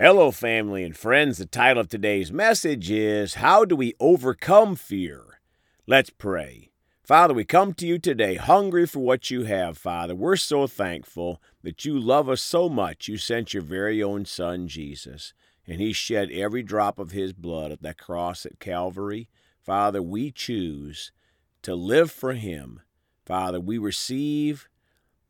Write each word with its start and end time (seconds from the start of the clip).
Hello, 0.00 0.30
family 0.30 0.84
and 0.84 0.96
friends. 0.96 1.38
The 1.38 1.46
title 1.46 1.80
of 1.80 1.88
today's 1.88 2.30
message 2.30 2.88
is 2.88 3.34
How 3.34 3.64
Do 3.64 3.74
We 3.74 3.94
Overcome 3.98 4.76
Fear? 4.76 5.40
Let's 5.88 6.08
pray. 6.08 6.70
Father, 7.02 7.34
we 7.34 7.44
come 7.44 7.74
to 7.74 7.84
you 7.84 7.98
today 7.98 8.36
hungry 8.36 8.86
for 8.86 9.00
what 9.00 9.32
you 9.32 9.42
have, 9.42 9.76
Father. 9.76 10.14
We're 10.14 10.36
so 10.36 10.68
thankful 10.68 11.42
that 11.64 11.84
you 11.84 11.98
love 11.98 12.28
us 12.28 12.40
so 12.40 12.68
much. 12.68 13.08
You 13.08 13.16
sent 13.16 13.52
your 13.52 13.64
very 13.64 14.00
own 14.00 14.24
Son, 14.24 14.68
Jesus, 14.68 15.34
and 15.66 15.80
he 15.80 15.92
shed 15.92 16.30
every 16.30 16.62
drop 16.62 17.00
of 17.00 17.10
his 17.10 17.32
blood 17.32 17.72
at 17.72 17.82
that 17.82 17.98
cross 17.98 18.46
at 18.46 18.60
Calvary. 18.60 19.28
Father, 19.60 20.00
we 20.00 20.30
choose 20.30 21.10
to 21.62 21.74
live 21.74 22.12
for 22.12 22.34
him. 22.34 22.82
Father, 23.26 23.58
we 23.58 23.78
receive 23.78 24.68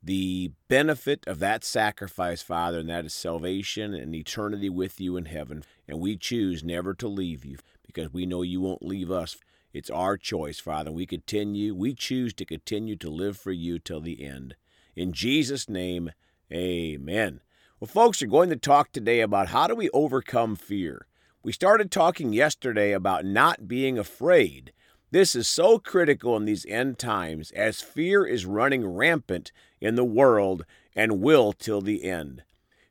the 0.09 0.51
benefit 0.69 1.23
of 1.27 1.39
that 1.39 1.63
sacrifice, 1.63 2.41
Father, 2.41 2.79
and 2.79 2.89
that 2.89 3.05
is 3.05 3.13
salvation 3.13 3.93
and 3.93 4.15
eternity 4.15 4.71
with 4.71 4.99
you 4.99 5.19
in 5.19 5.27
heaven. 5.27 5.63
And 5.87 6.01
we 6.01 6.17
choose 6.17 6.65
never 6.65 6.95
to 6.95 7.07
leave 7.07 7.45
you 7.45 7.59
because 7.87 8.11
we 8.11 8.25
know 8.25 8.41
you 8.41 8.63
won't 8.63 8.83
leave 8.83 9.11
us. 9.11 9.37
It's 9.71 9.91
our 9.91 10.17
choice, 10.17 10.61
Father. 10.61 10.91
We 10.91 11.05
continue, 11.05 11.75
we 11.75 11.93
choose 11.93 12.33
to 12.35 12.47
continue 12.47 12.97
to 12.97 13.11
live 13.11 13.37
for 13.37 13.53
you 13.53 13.79
till 13.79 14.01
the 14.01 14.25
end. 14.25 14.57
In 14.97 15.13
Jesus' 15.13 15.69
name, 15.69 16.13
amen. 16.51 17.43
Well, 17.79 17.89
folks, 17.89 18.23
we're 18.23 18.29
going 18.29 18.49
to 18.49 18.57
talk 18.57 18.93
today 18.93 19.21
about 19.21 19.49
how 19.49 19.67
do 19.67 19.75
we 19.75 19.91
overcome 19.91 20.57
fear. 20.57 21.07
We 21.43 21.53
started 21.53 21.91
talking 21.91 22.33
yesterday 22.33 22.93
about 22.93 23.27
not 23.27 23.69
being 23.69 23.99
afraid. 23.99 24.73
This 25.11 25.35
is 25.35 25.49
so 25.49 25.79
critical 25.79 26.37
in 26.37 26.45
these 26.45 26.67
end 26.67 26.99
times 26.99 27.51
as 27.53 27.81
fear 27.81 28.27
is 28.27 28.45
running 28.45 28.87
rampant 28.87 29.53
in 29.81 29.95
the 29.95 30.05
world 30.05 30.67
and 30.95 31.23
will 31.23 31.55
till 31.55 31.81
the 31.81 32.05
end. 32.05 32.43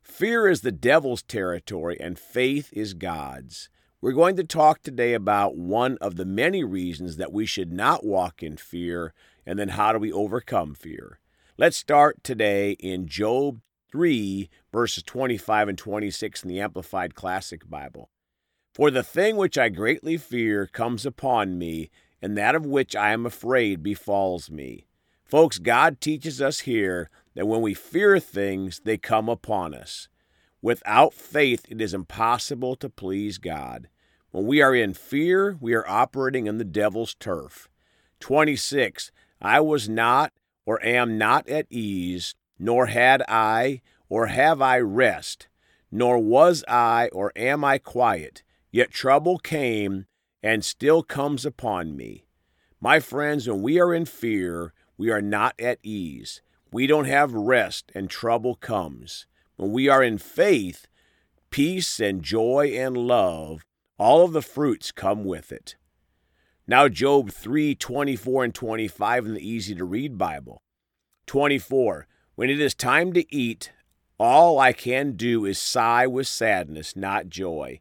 Fear 0.02 0.48
is 0.48 0.62
the 0.62 0.72
devil's 0.72 1.22
territory 1.22 1.96
and 2.00 2.18
faith 2.18 2.70
is 2.72 2.94
God's. 2.94 3.68
We're 4.00 4.12
going 4.12 4.34
to 4.34 4.42
talk 4.42 4.82
today 4.82 5.14
about 5.14 5.56
one 5.56 5.96
of 6.00 6.16
the 6.16 6.24
many 6.24 6.64
reasons 6.64 7.18
that 7.18 7.32
we 7.32 7.46
should 7.46 7.72
not 7.72 8.04
walk 8.04 8.42
in 8.42 8.56
fear 8.56 9.14
and 9.46 9.56
then 9.56 9.68
how 9.70 9.92
do 9.92 10.00
we 10.00 10.12
overcome 10.12 10.74
fear. 10.74 11.20
Let's 11.56 11.76
start 11.76 12.24
today 12.24 12.72
in 12.80 13.06
Job 13.06 13.60
3, 13.92 14.50
verses 14.72 15.04
25 15.04 15.68
and 15.68 15.78
26 15.78 16.42
in 16.42 16.48
the 16.48 16.60
Amplified 16.60 17.14
Classic 17.14 17.68
Bible. 17.68 18.10
For 18.74 18.90
the 18.90 19.02
thing 19.02 19.36
which 19.36 19.56
I 19.58 19.68
greatly 19.68 20.16
fear 20.16 20.66
comes 20.66 21.06
upon 21.06 21.58
me, 21.58 21.90
and 22.20 22.36
that 22.36 22.54
of 22.54 22.66
which 22.66 22.96
I 22.96 23.12
am 23.12 23.26
afraid 23.26 23.82
befalls 23.82 24.50
me. 24.50 24.86
Folks, 25.24 25.58
God 25.58 26.00
teaches 26.00 26.40
us 26.40 26.60
here 26.60 27.10
that 27.34 27.46
when 27.46 27.60
we 27.60 27.74
fear 27.74 28.18
things, 28.18 28.80
they 28.84 28.96
come 28.96 29.28
upon 29.28 29.74
us. 29.74 30.08
Without 30.62 31.14
faith, 31.14 31.66
it 31.68 31.80
is 31.80 31.94
impossible 31.94 32.76
to 32.76 32.88
please 32.88 33.38
God. 33.38 33.88
When 34.30 34.46
we 34.46 34.60
are 34.60 34.74
in 34.74 34.94
fear, 34.94 35.56
we 35.60 35.74
are 35.74 35.88
operating 35.88 36.46
in 36.46 36.58
the 36.58 36.64
devil's 36.64 37.14
turf. 37.14 37.68
26. 38.20 39.12
I 39.40 39.60
was 39.60 39.88
not 39.88 40.32
or 40.66 40.84
am 40.84 41.16
not 41.16 41.48
at 41.48 41.66
ease, 41.70 42.34
nor 42.58 42.86
had 42.86 43.22
I 43.28 43.80
or 44.08 44.26
have 44.26 44.60
I 44.60 44.80
rest, 44.80 45.48
nor 45.90 46.18
was 46.18 46.64
I 46.66 47.08
or 47.12 47.32
am 47.36 47.64
I 47.64 47.78
quiet, 47.78 48.42
yet 48.70 48.90
trouble 48.90 49.38
came 49.38 50.06
and 50.42 50.64
still 50.64 51.02
comes 51.02 51.44
upon 51.44 51.96
me. 51.96 52.24
My 52.80 53.00
friends, 53.00 53.48
when 53.48 53.62
we 53.62 53.80
are 53.80 53.92
in 53.92 54.04
fear, 54.04 54.72
we 54.96 55.10
are 55.10 55.22
not 55.22 55.54
at 55.58 55.78
ease. 55.82 56.42
We 56.70 56.86
don't 56.86 57.06
have 57.06 57.32
rest, 57.32 57.90
and 57.94 58.08
trouble 58.08 58.54
comes. 58.54 59.26
When 59.56 59.72
we 59.72 59.88
are 59.88 60.02
in 60.02 60.18
faith, 60.18 60.86
peace 61.50 61.98
and 61.98 62.22
joy 62.22 62.72
and 62.74 62.96
love, 62.96 63.64
all 63.98 64.24
of 64.24 64.32
the 64.32 64.42
fruits 64.42 64.92
come 64.92 65.24
with 65.24 65.50
it. 65.50 65.76
Now 66.66 66.88
Job 66.88 67.30
3 67.30 67.74
24 67.74 68.44
and 68.44 68.54
25 68.54 69.26
in 69.26 69.34
the 69.34 69.48
easy 69.48 69.74
to 69.74 69.84
read 69.84 70.18
Bible. 70.18 70.62
24. 71.26 72.06
When 72.34 72.50
it 72.50 72.60
is 72.60 72.74
time 72.74 73.12
to 73.14 73.34
eat, 73.34 73.72
all 74.18 74.58
I 74.58 74.72
can 74.72 75.12
do 75.12 75.44
is 75.44 75.58
sigh 75.58 76.06
with 76.06 76.26
sadness, 76.26 76.94
not 76.94 77.28
joy. 77.28 77.80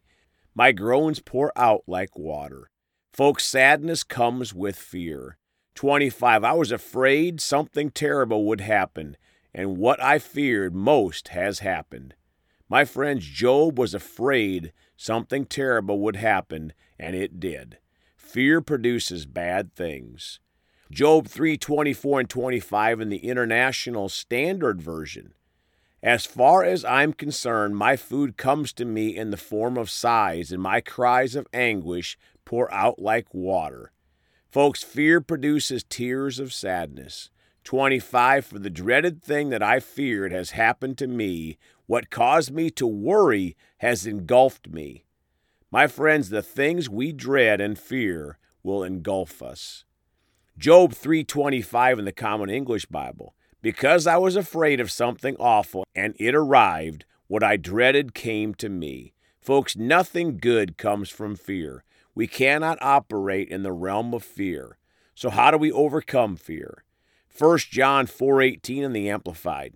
My 0.58 0.72
groans 0.72 1.20
pour 1.20 1.52
out 1.56 1.84
like 1.86 2.18
water. 2.18 2.72
Folks, 3.14 3.46
sadness 3.46 4.04
comes 4.04 4.56
with 4.56 4.76
fear. 4.76 5.38
25. 5.76 6.44
I 6.44 6.54
was 6.54 6.72
afraid 6.72 7.40
something 7.40 7.92
terrible 7.92 8.44
would 8.46 8.62
happen, 8.62 9.18
and 9.54 9.78
what 9.78 10.02
I 10.02 10.18
feared 10.18 10.74
most 10.74 11.28
has 11.28 11.60
happened. 11.60 12.16
My 12.68 12.86
friends, 12.86 13.24
Job 13.24 13.78
was 13.78 13.94
afraid 13.94 14.74
something 14.96 15.46
terrible 15.46 16.00
would 16.00 16.16
happen, 16.16 16.74
and 16.98 17.16
it 17.16 17.40
did. 17.40 17.78
Fear 18.16 18.62
produces 18.62 19.28
bad 19.28 19.76
things. 19.76 20.40
Job 20.90 21.28
3:24 21.28 22.22
and 22.22 22.30
25 22.32 23.00
in 23.00 23.10
the 23.10 23.28
International 23.28 24.10
Standard 24.10 24.82
Version. 24.82 25.36
As 26.08 26.26
far 26.26 26.64
as 26.64 26.86
I'm 26.86 27.12
concerned, 27.12 27.76
my 27.76 27.98
food 27.98 28.38
comes 28.38 28.72
to 28.72 28.86
me 28.86 29.18
in 29.18 29.30
the 29.30 29.36
form 29.36 29.78
of 29.78 29.90
sighs, 29.90 30.54
and 30.54 30.64
my 30.64 30.80
cries 30.80 31.36
of 31.36 31.48
anguish 31.52 32.18
pour 32.46 32.74
out 32.74 32.98
like 32.98 33.34
water. 33.34 33.92
Folks, 34.50 34.82
fear 34.82 35.20
produces 35.20 35.84
tears 35.84 36.40
of 36.40 36.54
sadness. 36.54 37.30
25 37.66 38.46
For 38.46 38.58
the 38.58 38.70
dreaded 38.70 39.22
thing 39.22 39.50
that 39.50 39.62
I 39.62 39.82
feared 39.82 40.32
has 40.32 40.52
happened 40.52 40.98
to 41.00 41.08
me. 41.08 41.58
What 41.88 42.10
caused 42.10 42.54
me 42.54 42.70
to 42.70 42.88
worry 42.88 43.58
has 43.80 44.08
engulfed 44.08 44.70
me. 44.70 45.04
My 45.70 45.88
friends, 45.88 46.30
the 46.30 46.42
things 46.42 46.90
we 46.90 47.12
dread 47.12 47.60
and 47.60 47.78
fear 47.78 48.38
will 48.64 48.82
engulf 48.82 49.44
us. 49.44 49.84
Job 50.58 50.94
3:25 50.94 52.00
in 52.00 52.06
the 52.06 52.14
Common 52.14 52.50
English 52.50 52.86
Bible. 52.86 53.36
Because 53.62 54.06
I 54.08 54.18
was 54.18 54.36
afraid 54.36 54.80
of 54.80 54.92
something 54.92 55.36
awful 55.40 55.86
and 55.96 56.16
it 56.20 56.36
arrived, 56.36 57.06
what 57.28 57.44
I 57.44 57.58
dreaded 57.58 58.14
came 58.14 58.54
to 58.56 58.70
me. 58.70 59.14
Folks, 59.42 59.76
nothing 59.76 60.38
good 60.38 60.78
comes 60.78 61.10
from 61.10 61.36
fear. 61.36 61.84
We 62.14 62.28
cannot 62.28 62.78
operate 62.82 63.50
in 63.50 63.64
the 63.64 63.72
realm 63.72 64.14
of 64.14 64.24
fear. 64.24 64.78
So 65.16 65.30
how 65.30 65.52
do 65.52 65.58
we 65.58 65.72
overcome 65.72 66.36
fear? 66.36 66.84
1 67.38 67.58
John 67.72 68.08
4:18 68.08 68.84
in 68.84 68.94
the 68.94 69.10
amplified. 69.10 69.74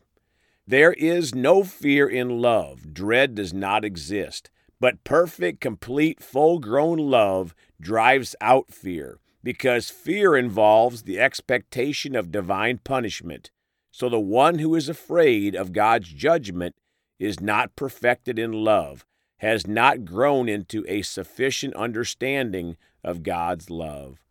There 0.68 0.94
is 0.94 1.36
no 1.36 1.64
fear 1.64 2.08
in 2.08 2.42
love. 2.42 2.94
Dread 2.94 3.36
does 3.36 3.54
not 3.54 3.84
exist, 3.84 4.50
but 4.80 5.04
perfect, 5.04 5.60
complete, 5.60 6.22
full-grown 6.22 6.98
love 6.98 7.54
drives 7.80 8.36
out 8.42 8.72
fear 8.72 9.20
because 9.44 9.90
fear 9.90 10.36
involves 10.38 11.04
the 11.04 11.20
expectation 11.20 12.16
of 12.16 12.32
divine 12.32 12.78
punishment. 12.78 13.52
So 13.92 14.08
the 14.10 14.20
one 14.20 14.60
who 14.60 14.74
is 14.76 14.90
afraid 14.90 15.54
of 15.54 15.74
God's 15.74 16.10
judgment 16.10 16.76
is 17.20 17.40
not 17.40 17.76
perfected 17.76 18.40
in 18.40 18.52
love, 18.52 19.06
has 19.38 19.68
not 19.68 20.06
grown 20.06 20.48
into 20.48 20.86
a 20.88 21.02
sufficient 21.02 21.76
understanding 21.76 22.78
of 23.04 23.24
God's 23.24 23.70
love. 23.70 24.24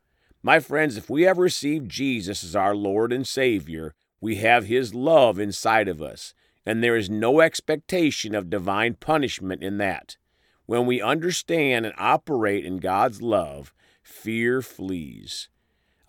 My 0.42 0.58
friends, 0.58 0.96
if 0.96 1.10
we 1.10 1.22
have 1.22 1.38
received 1.38 1.90
Jesus 1.90 2.42
as 2.42 2.56
our 2.56 2.74
Lord 2.74 3.12
and 3.12 3.26
Savior, 3.26 3.94
we 4.20 4.36
have 4.36 4.66
His 4.66 4.94
love 4.94 5.38
inside 5.38 5.88
of 5.88 6.00
us, 6.00 6.32
and 6.64 6.82
there 6.82 6.96
is 6.96 7.10
no 7.10 7.40
expectation 7.40 8.34
of 8.34 8.50
divine 8.50 8.94
punishment 8.94 9.62
in 9.62 9.78
that. 9.78 10.16
When 10.64 10.86
we 10.86 11.02
understand 11.02 11.84
and 11.84 11.94
operate 11.98 12.64
in 12.64 12.78
God's 12.78 13.20
love, 13.20 13.74
fear 14.02 14.62
flees. 14.62 15.48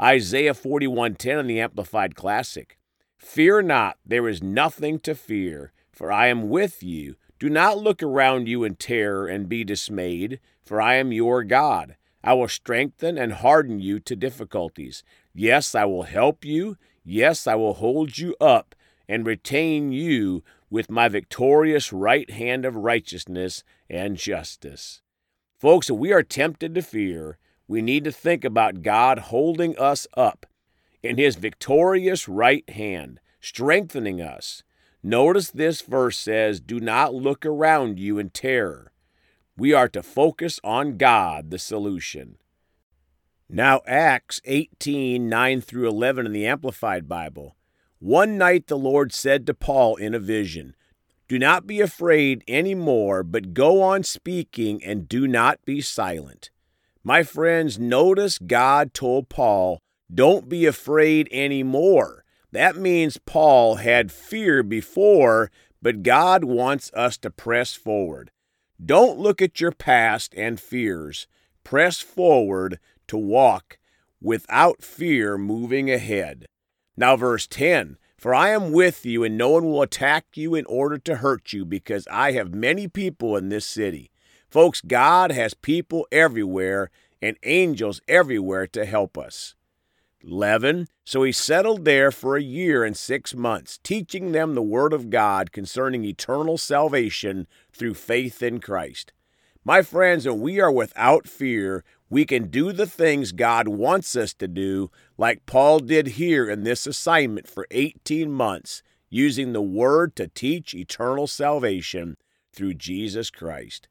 Isaiah 0.02 0.54
41:10 0.54 1.40
in 1.40 1.48
the 1.48 1.60
Amplified 1.60 2.16
Classic. 2.16 2.78
Fear 3.22 3.62
not, 3.62 3.98
there 4.04 4.28
is 4.28 4.42
nothing 4.42 5.00
to 5.02 5.14
fear, 5.14 5.72
for 5.92 6.12
I 6.12 6.28
am 6.28 6.50
with 6.50 6.82
you. 6.82 7.16
Do 7.40 7.50
not 7.50 7.78
look 7.78 8.02
around 8.02 8.48
you 8.48 8.64
in 8.64 8.76
terror 8.76 9.28
and 9.28 9.48
be 9.48 9.64
dismayed, 9.64 10.40
for 10.64 10.82
I 10.82 10.96
am 10.96 11.14
your 11.14 11.44
God. 11.44 11.96
I 12.24 12.34
will 12.34 12.48
strengthen 12.48 13.20
and 13.20 13.34
harden 13.34 13.80
you 13.80 14.00
to 14.02 14.16
difficulties. 14.16 15.04
Yes, 15.34 15.76
I 15.76 15.86
will 15.86 16.04
help 16.04 16.44
you. 16.44 16.78
Yes, 17.06 17.46
I 17.48 17.56
will 17.56 17.76
hold 17.76 18.18
you 18.18 18.36
up 18.42 18.76
and 19.08 19.26
retain 19.26 19.92
you 19.92 20.44
with 20.70 20.90
my 20.90 21.08
victorious 21.08 21.94
right 21.94 22.30
hand 22.30 22.66
of 22.66 22.76
righteousness 22.76 23.64
and 23.90 24.18
justice. 24.18 25.02
Folks, 25.56 25.92
if 25.92 25.96
we 25.96 26.12
are 26.12 26.24
tempted 26.24 26.74
to 26.74 26.82
fear, 26.82 27.38
we 27.68 27.84
need 27.84 28.04
to 28.04 28.12
think 28.12 28.44
about 28.44 28.82
God 28.82 29.20
holding 29.20 29.78
us 29.78 30.08
up 30.18 30.48
in 31.04 31.18
his 31.18 31.36
victorious 31.36 32.28
right 32.28 32.70
hand, 32.70 33.20
strengthening 33.40 34.22
us. 34.22 34.64
Notice 35.04 35.50
this 35.50 35.82
verse 35.82 36.18
says, 36.18 36.60
Do 36.60 36.80
not 36.80 37.14
look 37.14 37.46
around 37.46 38.00
you 38.00 38.20
in 38.20 38.30
terror. 38.30 38.92
We 39.58 39.74
are 39.74 39.90
to 39.90 40.04
focus 40.04 40.60
on 40.64 40.98
God, 40.98 41.50
the 41.50 41.60
solution. 41.60 42.38
Now, 43.50 43.82
Acts 43.86 44.40
18 44.46 45.28
9 45.28 45.62
through 45.62 45.90
11 45.90 46.26
in 46.26 46.32
the 46.32 46.46
Amplified 46.46 47.10
Bible. 47.10 47.56
One 48.00 48.38
night 48.38 48.68
the 48.68 48.78
Lord 48.78 49.12
said 49.12 49.46
to 49.46 49.54
Paul 49.54 49.96
in 49.98 50.16
a 50.16 50.20
vision, 50.20 50.76
Do 51.28 51.38
not 51.38 51.68
be 51.68 51.82
afraid 51.82 52.44
any 52.48 52.74
more, 52.74 53.24
but 53.24 53.54
go 53.54 53.82
on 53.82 54.04
speaking 54.04 54.84
and 54.84 55.10
do 55.10 55.28
not 55.28 55.60
be 55.66 55.82
silent. 55.82 56.50
My 57.04 57.24
friends, 57.24 57.78
notice 57.78 58.38
God 58.38 58.94
told 58.94 59.28
Paul, 59.28 59.82
Don't 60.14 60.50
be 60.50 60.66
afraid 60.66 61.30
any 61.32 61.64
more. 61.64 62.26
That 62.52 62.76
means 62.76 63.18
Paul 63.18 63.76
had 63.76 64.12
fear 64.12 64.62
before, 64.62 65.52
but 65.82 66.04
God 66.04 66.44
wants 66.44 66.92
us 66.94 67.18
to 67.20 67.30
press 67.30 67.76
forward. 67.76 68.32
Don't 68.84 69.20
look 69.20 69.42
at 69.42 69.62
your 69.62 69.72
past 69.72 70.34
and 70.36 70.60
fears. 70.60 71.28
Press 71.64 72.00
forward 72.00 72.80
to 73.08 73.18
walk 73.18 73.78
without 74.22 74.84
fear 74.84 75.38
moving 75.38 75.90
ahead. 75.90 76.46
Now, 76.98 77.16
verse 77.16 77.48
10 77.48 77.98
For 78.18 78.34
I 78.34 78.50
am 78.50 78.72
with 78.72 79.06
you, 79.06 79.24
and 79.24 79.38
no 79.38 79.50
one 79.50 79.66
will 79.66 79.82
attack 79.82 80.26
you 80.36 80.56
in 80.56 80.66
order 80.66 80.98
to 80.98 81.18
hurt 81.18 81.54
you, 81.54 81.64
because 81.64 82.08
I 82.12 82.34
have 82.34 82.54
many 82.54 82.88
people 82.88 83.38
in 83.38 83.50
this 83.50 83.66
city. 83.66 84.12
Folks, 84.50 84.82
God 84.82 85.32
has 85.32 85.54
people 85.54 86.06
everywhere 86.12 86.90
and 87.22 87.38
angels 87.44 88.02
everywhere 88.08 88.68
to 88.68 88.86
help 88.86 89.18
us. 89.18 89.56
11. 90.24 90.88
So 91.04 91.24
he 91.24 91.32
settled 91.32 91.86
there 91.86 92.12
for 92.12 92.36
a 92.36 92.42
year 92.42 92.84
and 92.84 92.96
six 92.96 93.34
months, 93.34 93.80
teaching 93.84 94.32
them 94.32 94.56
the 94.56 94.62
Word 94.62 94.94
of 94.94 95.10
God 95.10 95.52
concerning 95.52 96.06
eternal 96.06 96.58
salvation 96.58 97.48
through 97.72 97.96
faith 97.96 98.42
in 98.42 98.60
Christ. 98.60 99.14
My 99.64 99.82
friends, 99.82 100.26
when 100.26 100.42
we 100.42 100.60
are 100.60 100.72
without 100.72 101.28
fear, 101.28 101.84
we 102.10 102.26
can 102.26 102.50
do 102.50 102.72
the 102.72 102.88
things 102.88 103.32
God 103.32 103.68
wants 103.68 104.16
us 104.16 104.34
to 104.36 104.48
do, 104.48 104.92
like 105.18 105.46
Paul 105.46 105.80
did 105.80 106.08
here 106.08 106.50
in 106.50 106.64
this 106.64 106.88
assignment 106.88 107.48
for 107.48 107.68
18 107.72 108.32
months, 108.32 108.84
using 109.10 109.54
the 109.54 109.62
Word 109.62 110.16
to 110.16 110.28
teach 110.28 110.74
eternal 110.74 111.28
salvation 111.28 112.18
through 112.54 112.74
Jesus 112.74 113.30
Christ. 113.30 113.88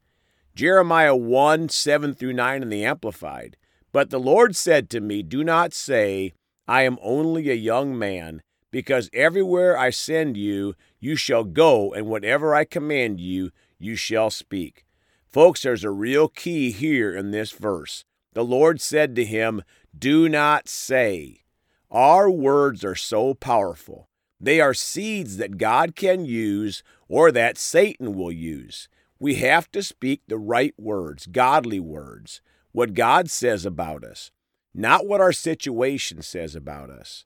Jeremiah 0.54 1.16
1 1.16 1.68
7 1.68 2.14
through 2.14 2.32
9 2.32 2.62
in 2.62 2.68
the 2.68 2.84
Amplified. 2.84 3.56
But 3.92 4.10
the 4.10 4.20
Lord 4.20 4.54
said 4.54 4.88
to 4.90 5.00
me, 5.00 5.22
Do 5.22 5.42
not 5.42 5.72
say, 5.72 6.32
I 6.68 6.82
am 6.82 6.98
only 7.02 7.50
a 7.50 7.54
young 7.54 7.98
man, 7.98 8.42
because 8.70 9.10
everywhere 9.12 9.76
I 9.76 9.90
send 9.90 10.36
you, 10.36 10.74
you 11.00 11.16
shall 11.16 11.44
go, 11.44 11.92
and 11.92 12.06
whatever 12.06 12.54
I 12.54 12.64
command 12.64 13.20
you, 13.20 13.50
you 13.78 13.96
shall 13.96 14.30
speak. 14.30 14.84
Folks, 15.26 15.62
there's 15.62 15.84
a 15.84 15.90
real 15.90 16.28
key 16.28 16.70
here 16.70 17.14
in 17.14 17.30
this 17.30 17.50
verse. 17.50 18.04
The 18.32 18.44
Lord 18.44 18.80
said 18.80 19.16
to 19.16 19.24
him, 19.24 19.62
Do 19.96 20.28
not 20.28 20.68
say. 20.68 21.42
Our 21.90 22.30
words 22.30 22.84
are 22.84 22.94
so 22.94 23.34
powerful. 23.34 24.08
They 24.40 24.60
are 24.60 24.74
seeds 24.74 25.36
that 25.38 25.58
God 25.58 25.96
can 25.96 26.24
use 26.24 26.82
or 27.08 27.32
that 27.32 27.58
Satan 27.58 28.14
will 28.14 28.30
use. 28.32 28.88
We 29.18 29.34
have 29.36 29.70
to 29.72 29.82
speak 29.82 30.22
the 30.26 30.38
right 30.38 30.74
words, 30.78 31.26
godly 31.26 31.80
words, 31.80 32.40
what 32.72 32.94
God 32.94 33.30
says 33.30 33.66
about 33.66 34.04
us, 34.04 34.30
not 34.74 35.06
what 35.06 35.20
our 35.20 35.32
situation 35.32 36.22
says 36.22 36.54
about 36.54 36.90
us. 36.90 37.24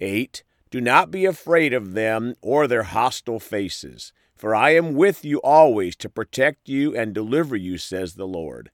8. 0.00 0.42
Do 0.70 0.80
not 0.80 1.10
be 1.10 1.24
afraid 1.24 1.72
of 1.72 1.92
them 1.92 2.34
or 2.40 2.66
their 2.66 2.84
hostile 2.84 3.40
faces, 3.40 4.12
for 4.34 4.54
I 4.54 4.70
am 4.70 4.94
with 4.94 5.24
you 5.24 5.38
always 5.42 5.94
to 5.96 6.08
protect 6.08 6.68
you 6.68 6.96
and 6.96 7.14
deliver 7.14 7.56
you, 7.56 7.78
says 7.78 8.14
the 8.14 8.26
Lord. 8.26 8.70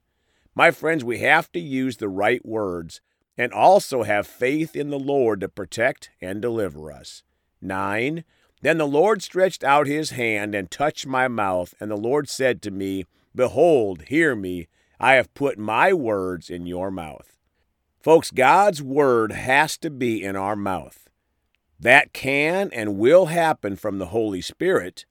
My 0.55 0.71
friends, 0.71 1.05
we 1.05 1.19
have 1.19 1.53
to 1.53 1.61
use 1.61 1.97
the 1.97 2.09
right 2.09 2.45
words 2.45 3.01
and 3.37 3.53
also 3.53 4.03
have 4.03 4.27
faith 4.27 4.75
in 4.75 4.91
the 4.91 4.99
Lord 4.99 5.41
to 5.41 5.49
protect 5.49 6.11
and 6.21 6.43
deliver 6.43 6.91
us. 6.91 7.23
9. 7.61 8.25
Then 8.63 8.79
the 8.79 8.87
Lord 8.87 9.23
stretched 9.23 9.63
out 9.63 9.87
his 9.87 10.11
hand 10.11 10.55
and 10.55 10.71
touched 10.71 11.07
my 11.07 11.29
mouth, 11.29 11.75
and 11.79 11.91
the 11.91 11.97
Lord 11.97 12.29
said 12.29 12.61
to 12.63 12.73
me, 12.73 13.05
Behold, 13.35 14.03
hear 14.09 14.35
me, 14.35 14.67
I 15.01 15.15
have 15.15 15.33
put 15.35 15.59
my 15.59 15.93
words 15.93 16.51
in 16.51 16.67
your 16.67 16.91
mouth. 16.91 17.37
Folks, 18.01 18.31
God's 18.31 18.83
word 18.83 19.33
has 19.33 19.77
to 19.79 19.91
be 19.91 20.23
in 20.23 20.37
our 20.37 20.57
mouth. 20.57 21.09
That 21.79 22.13
can 22.13 22.71
and 22.73 22.99
will 22.99 23.27
happen 23.27 23.77
from 23.77 23.99
the 23.99 24.07
Holy 24.07 24.41
Spirit, 24.41 25.05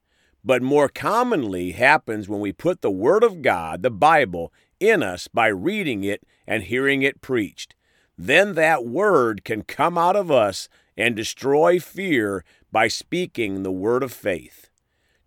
but 0.44 0.62
more 0.62 0.90
commonly 0.90 1.72
happens 1.72 2.28
when 2.28 2.40
we 2.40 2.52
put 2.52 2.82
the 2.82 2.92
Word 2.92 3.24
of 3.24 3.42
God, 3.42 3.84
the 3.84 3.92
Bible, 3.92 4.52
in 4.80 5.02
us 5.02 5.28
by 5.28 5.48
reading 5.48 6.04
it 6.04 6.24
and 6.46 6.64
hearing 6.64 7.02
it 7.02 7.22
preached. 7.22 7.74
Then 8.18 8.54
that 8.56 8.86
word 8.86 9.44
can 9.44 9.62
come 9.62 9.98
out 9.98 10.16
of 10.16 10.32
us 10.32 10.70
and 10.96 11.16
destroy 11.16 11.80
fear 11.80 12.44
by 12.72 12.88
speaking 12.88 13.64
the 13.64 13.72
word 13.72 14.04
of 14.04 14.12
faith. 14.12 14.70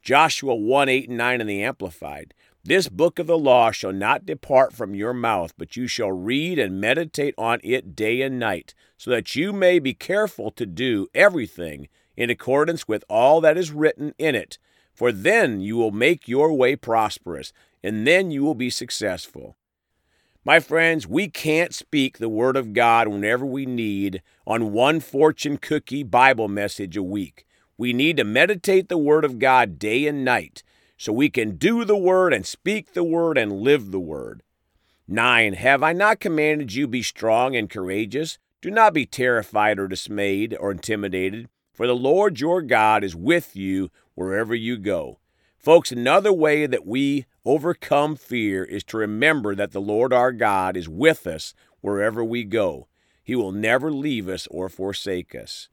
Joshua 0.03 0.55
1 0.55 0.89
8 0.89 1.09
and 1.09 1.19
9 1.19 1.41
in 1.41 1.47
the 1.47 1.63
Amplified. 1.63 2.35
This 2.63 2.91
book 2.91 3.19
of 3.19 3.27
the 3.27 3.39
law 3.39 3.71
shall 3.71 3.93
not 3.93 4.27
depart 4.27 4.75
from 4.75 4.95
your 4.95 5.15
mouth, 5.15 5.55
but 5.57 5.77
you 5.77 5.87
shall 5.87 6.13
read 6.13 6.59
and 6.59 6.79
meditate 6.79 7.35
on 7.39 7.59
it 7.65 7.97
day 7.97 8.21
and 8.21 8.39
night, 8.39 8.75
so 8.99 9.11
that 9.11 9.35
you 9.35 9.51
may 9.51 9.79
be 9.79 9.95
careful 9.95 10.51
to 10.51 10.67
do 10.67 11.09
everything 11.15 11.89
in 12.19 12.29
accordance 12.29 12.87
with 12.87 13.03
all 13.09 13.41
that 13.41 13.57
is 13.57 13.73
written 13.73 14.15
in 14.19 14.35
it. 14.35 14.59
For 14.93 15.11
then 15.11 15.63
you 15.63 15.79
will 15.79 15.91
make 15.91 16.29
your 16.29 16.53
way 16.53 16.77
prosperous, 16.77 17.55
and 17.83 18.07
then 18.07 18.31
you 18.31 18.45
will 18.45 18.55
be 18.55 18.69
successful. 18.69 19.57
My 20.45 20.61
friends, 20.61 21.07
we 21.07 21.29
can't 21.29 21.75
speak 21.75 22.19
the 22.19 22.29
Word 22.29 22.59
of 22.59 22.75
God 22.75 23.09
whenever 23.09 23.47
we 23.47 23.65
need 23.65 24.21
on 24.47 24.73
one 24.73 25.01
fortune 25.01 25.57
cookie 25.57 26.03
Bible 26.03 26.49
message 26.49 26.95
a 26.95 27.03
week. 27.03 27.47
We 27.79 27.95
need 27.95 28.19
to 28.19 28.25
meditate 28.25 28.91
the 28.91 28.99
Word 28.99 29.25
of 29.25 29.39
God 29.39 29.79
day 29.79 30.07
and 30.07 30.27
night 30.27 30.63
so 31.01 31.15
we 31.15 31.31
can 31.31 31.57
do 31.57 31.83
the 31.87 31.97
Word 31.97 32.35
and 32.35 32.45
speak 32.45 32.93
the 32.93 33.03
Word 33.03 33.39
and 33.39 33.63
live 33.63 33.91
the 33.91 33.99
Word. 33.99 34.43
9. 35.09 35.55
Have 35.55 35.83
I 35.83 35.95
not 35.95 36.21
commanded 36.21 36.75
you 36.75 36.87
be 36.87 37.03
strong 37.03 37.57
and 37.57 37.71
courageous? 37.71 38.37
Do 38.61 38.71
not 38.71 38.93
be 38.93 39.07
terrified 39.07 39.79
or 39.79 39.89
dismayed 39.89 40.55
or 40.61 40.71
intimidated, 40.71 41.49
for 41.73 41.87
the 41.87 41.97
Lord 41.97 42.39
your 42.39 42.61
God 42.61 43.03
is 43.03 43.17
with 43.17 43.57
you 43.57 43.91
wherever 44.15 44.55
you 44.55 44.77
go. 44.77 45.21
Folks, 45.57 45.91
another 45.91 46.35
way 46.35 46.67
that 46.67 46.87
we 46.87 47.25
overcome 47.47 48.15
fear 48.15 48.63
is 48.63 48.85
to 48.85 48.99
remember 48.99 49.55
that 49.55 49.73
the 49.73 49.81
Lord 49.81 50.13
our 50.13 50.33
God 50.33 50.77
is 50.77 50.87
with 50.87 51.27
us 51.27 51.55
wherever 51.81 52.23
we 52.23 52.45
go. 52.45 52.89
He 53.25 53.35
will 53.35 53.53
never 53.53 53.91
leave 53.91 54.29
us 54.29 54.47
or 54.51 54.69
forsake 54.69 55.35
us. 55.35 55.71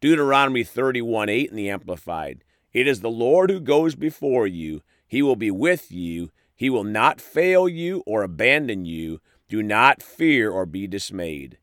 Deuteronomy 0.00 0.64
31 0.64 1.28
8 1.28 1.50
in 1.50 1.56
the 1.56 1.68
Amplified. 1.68 2.44
It 2.72 2.86
is 2.86 3.00
the 3.00 3.10
Lord 3.10 3.50
who 3.50 3.60
goes 3.60 3.94
before 3.94 4.46
you. 4.46 4.82
He 5.06 5.22
will 5.22 5.36
be 5.36 5.50
with 5.50 5.90
you. 5.90 6.30
He 6.54 6.70
will 6.70 6.84
not 6.84 7.20
fail 7.20 7.68
you 7.68 8.02
or 8.06 8.22
abandon 8.22 8.84
you. 8.84 9.20
Do 9.48 9.62
not 9.62 10.02
fear 10.02 10.50
or 10.50 10.66
be 10.66 10.86
dismayed. 10.86 11.58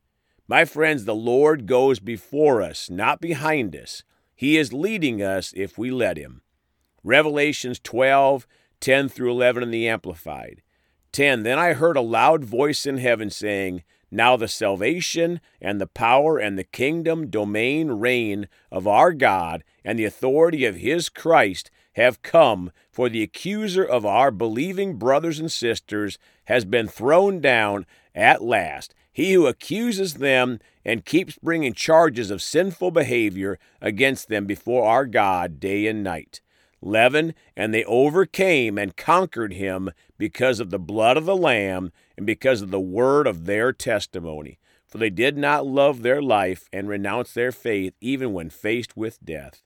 My 0.48 0.66
friends, 0.66 1.06
the 1.06 1.16
Lord 1.16 1.66
goes 1.66 2.00
before 2.00 2.62
us, 2.62 2.90
not 2.90 3.22
behind 3.22 3.76
us. 3.76 4.04
He 4.36 4.58
is 4.58 4.74
leading 4.74 5.22
us 5.22 5.54
if 5.56 5.78
we 5.78 5.92
let 5.92 6.18
Him. 6.18 6.42
Revelations 7.04 7.80
12, 7.80 8.48
10 8.80 9.10
through 9.10 9.32
11 9.32 9.64
in 9.64 9.72
the 9.72 9.88
Amplified. 9.88 10.62
10. 11.12 11.44
Then 11.44 11.58
I 11.58 11.74
heard 11.74 11.98
a 11.98 12.02
loud 12.02 12.44
voice 12.44 12.86
in 12.86 12.98
heaven 12.98 13.30
saying, 13.30 13.84
Now 14.10 14.38
the 14.38 14.48
salvation 14.48 15.42
and 15.62 15.82
the 15.82 15.88
power 15.88 16.38
and 16.38 16.58
the 16.58 16.64
kingdom, 16.64 17.30
domain, 17.30 17.92
reign 17.92 18.48
of 18.72 18.88
our 18.88 19.12
God 19.14 19.64
and 19.84 20.00
the 20.00 20.06
authority 20.06 20.66
of 20.66 20.78
his 20.78 21.10
Christ 21.10 21.70
have 21.94 22.22
come, 22.22 22.72
for 22.92 23.10
the 23.10 23.24
accuser 23.24 23.84
of 23.84 24.06
our 24.06 24.32
believing 24.32 24.98
brothers 24.98 25.40
and 25.40 25.52
sisters 25.52 26.18
has 26.46 26.64
been 26.64 26.88
thrown 26.88 27.42
down 27.42 27.86
at 28.16 28.44
last. 28.44 28.94
He 29.12 29.34
who 29.34 29.48
accuses 29.48 30.16
them 30.16 30.60
and 30.86 31.04
keeps 31.04 31.40
bringing 31.42 31.74
charges 31.74 32.30
of 32.30 32.42
sinful 32.42 32.92
behavior 32.92 33.58
against 33.82 34.30
them 34.30 34.46
before 34.46 34.88
our 34.88 35.06
God 35.06 35.60
day 35.60 35.88
and 35.88 36.04
night. 36.04 36.40
11 36.88 37.34
And 37.56 37.74
they 37.74 37.84
overcame 37.84 38.78
and 38.78 38.96
conquered 38.96 39.54
him 39.54 39.92
because 40.18 40.60
of 40.60 40.70
the 40.70 40.80
blood 40.80 41.18
of 41.18 41.26
the 41.26 41.36
Lamb 41.36 41.92
and 42.16 42.26
because 42.26 42.62
of 42.62 42.72
the 42.72 42.80
word 42.80 43.28
of 43.28 43.46
their 43.46 43.74
testimony. 43.74 44.58
For 44.88 44.98
they 44.98 45.10
did 45.10 45.38
not 45.38 45.66
love 45.66 46.02
their 46.02 46.22
life 46.22 46.70
and 46.72 46.88
renounce 46.88 47.34
their 47.34 47.52
faith 47.52 47.94
even 48.00 48.32
when 48.32 48.50
faced 48.50 48.96
with 48.96 49.24
death. 49.24 49.62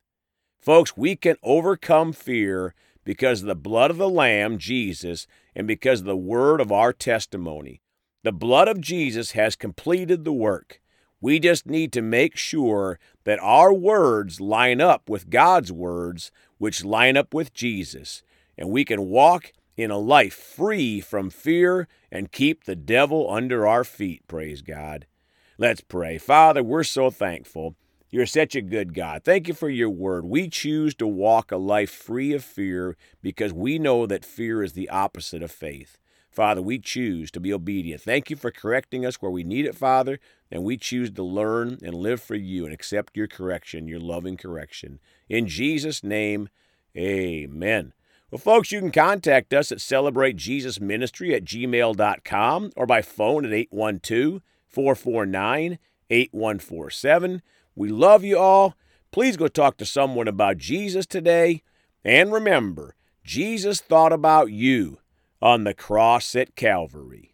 Folks, 0.60 0.98
we 0.98 1.16
can 1.16 1.36
overcome 1.44 2.12
fear 2.12 2.74
because 3.04 3.42
of 3.42 3.48
the 3.48 3.56
blood 3.56 3.92
of 3.92 3.98
the 3.98 4.10
Lamb, 4.10 4.58
Jesus, 4.58 5.28
and 5.56 5.68
because 5.68 6.00
of 6.00 6.06
the 6.06 6.18
word 6.18 6.60
of 6.60 6.72
our 6.72 6.92
testimony. 6.92 7.82
The 8.24 8.32
blood 8.32 8.68
of 8.68 8.82
Jesus 8.82 9.32
has 9.32 9.56
completed 9.56 10.24
the 10.24 10.34
work. 10.34 10.82
We 11.22 11.40
just 11.40 11.68
need 11.68 11.94
to 11.94 12.02
make 12.02 12.36
sure 12.36 13.00
that 13.24 13.40
our 13.40 13.72
words 13.72 14.42
line 14.42 14.82
up 14.82 15.10
with 15.10 15.30
God's 15.30 15.72
words, 15.72 16.32
which 16.58 16.84
line 16.84 17.16
up 17.16 17.34
with 17.34 17.54
Jesus, 17.54 18.24
and 18.58 18.70
we 18.72 18.84
can 18.84 19.08
walk 19.08 19.54
in 19.78 19.92
a 19.92 19.98
life 19.98 20.34
free 20.34 21.00
from 21.00 21.30
fear 21.30 21.88
and 22.12 22.32
keep 22.32 22.66
the 22.66 22.76
devil 22.76 23.32
under 23.32 23.66
our 23.68 23.84
feet. 23.84 24.28
Praise 24.28 24.62
God. 24.62 25.06
Let's 25.58 25.82
pray. 25.82 26.18
Father, 26.18 26.64
we're 26.64 26.84
so 26.84 27.10
thankful 27.12 27.76
You're 28.12 28.26
such 28.26 28.56
a 28.58 28.62
good 28.62 28.94
God. 28.94 29.24
Thank 29.24 29.48
you 29.48 29.54
for 29.54 29.70
your 29.70 29.90
word. 29.90 30.26
We 30.26 30.50
choose 30.50 30.94
to 30.96 31.08
walk 31.08 31.52
a 31.52 31.58
life 31.58 31.92
free 31.92 32.34
of 32.34 32.44
fear 32.44 32.98
because 33.22 33.54
we 33.54 33.80
know 33.80 34.06
that 34.06 34.26
fear 34.26 34.62
is 34.62 34.74
the 34.74 34.90
opposite 34.90 35.42
of 35.42 35.50
faith. 35.52 35.98
Father, 36.32 36.62
we 36.62 36.80
choose 36.80 37.30
to 37.32 37.42
be 37.42 37.54
obedient. 37.54 38.02
Thank 38.02 38.30
you 38.30 38.38
for 38.38 38.52
correcting 38.52 39.06
us 39.06 39.22
where 39.22 39.32
we 39.32 39.44
need 39.44 39.66
it, 39.66 39.76
Father, 39.76 40.18
and 40.50 40.64
we 40.64 40.78
choose 40.78 41.12
to 41.12 41.24
learn 41.24 41.78
and 41.84 41.94
live 41.94 42.22
for 42.22 42.36
you 42.36 42.64
and 42.64 42.74
accept 42.74 43.18
your 43.18 43.28
correction, 43.28 43.88
your 43.88 44.00
loving 44.00 44.38
correction. 44.38 45.00
In 45.28 45.48
Jesus' 45.48 46.04
name, 46.04 46.48
amen. 46.98 47.92
Well, 48.32 48.40
folks, 48.40 48.72
you 48.72 48.80
can 48.80 48.92
contact 48.92 49.54
us 49.54 49.74
at 49.74 49.80
celebratejesusministry 49.80 51.36
at 51.36 51.44
gmail.com 51.44 52.72
or 52.78 52.86
by 52.86 53.02
phone 53.02 53.46
at 53.46 53.52
812 53.52 54.42
449 54.68 55.80
8147. 56.10 57.42
We 57.76 57.90
love 57.90 58.24
you 58.24 58.38
all. 58.38 58.76
Please 59.12 59.36
go 59.36 59.50
talk 59.50 59.76
to 59.78 59.86
someone 59.86 60.30
about 60.30 60.58
Jesus 60.58 61.06
today. 61.06 61.62
And 62.06 62.32
remember, 62.32 62.96
Jesus 63.26 63.82
thought 63.82 64.14
about 64.14 64.50
you 64.52 65.01
on 65.42 65.64
the 65.64 65.74
cross 65.74 66.36
at 66.36 66.56
Calvary. 66.56 67.31